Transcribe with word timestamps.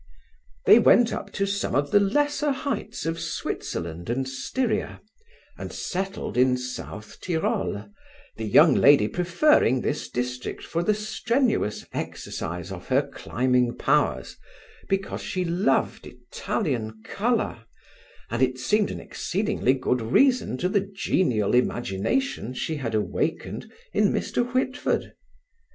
They 0.65 0.79
went 0.79 1.13
up 1.13 1.31
to 1.33 1.45
some 1.45 1.75
of 1.75 1.91
the 1.91 1.99
lesser 1.99 2.49
heights 2.51 3.05
of 3.05 3.19
Switzerland 3.19 4.09
and 4.09 4.27
Styria, 4.27 4.99
and 5.59 5.71
settled 5.71 6.37
in 6.37 6.57
South 6.57 7.21
Tyrol, 7.21 7.87
the 8.35 8.45
young 8.45 8.73
lady 8.73 9.07
preferring 9.07 9.81
this 9.81 10.09
district 10.09 10.63
for 10.63 10.81
the 10.81 10.95
strenuous 10.95 11.85
exercise 11.93 12.71
of 12.71 12.87
her 12.87 13.03
climbing 13.07 13.77
powers 13.77 14.37
because 14.89 15.21
she 15.21 15.45
loved 15.45 16.07
Italian 16.07 17.03
colour; 17.03 17.65
and 18.31 18.41
it 18.41 18.57
seemed 18.57 18.89
an 18.89 18.99
exceedingly 18.99 19.75
good 19.75 20.01
reason 20.01 20.57
to 20.57 20.67
the 20.67 20.81
genial 20.81 21.53
imagination 21.53 22.55
she 22.55 22.77
had 22.77 22.95
awakened 22.95 23.71
in 23.93 24.11
Mr. 24.11 24.51
Whitford. 24.51 25.13